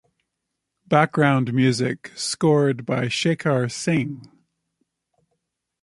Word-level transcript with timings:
Background 0.87 1.53
music 1.53 2.11
scored 2.15 2.87
by 2.87 3.05
Shekhar 3.07 3.69
Singh. 3.71 4.23